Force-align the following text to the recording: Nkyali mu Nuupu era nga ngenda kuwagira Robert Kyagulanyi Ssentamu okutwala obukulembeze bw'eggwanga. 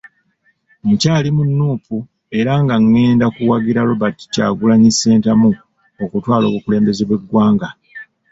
Nkyali 0.89 1.29
mu 1.37 1.43
Nuupu 1.57 1.97
era 2.39 2.53
nga 2.63 2.75
ngenda 2.83 3.25
kuwagira 3.35 3.87
Robert 3.89 4.17
Kyagulanyi 4.33 4.91
Ssentamu 4.93 5.49
okutwala 6.03 6.45
obukulembeze 6.47 7.03
bw'eggwanga. 7.05 7.69